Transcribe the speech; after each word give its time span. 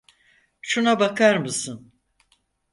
Şuna 0.61 0.99
bakar 0.99 1.37
mısınız? 1.37 1.83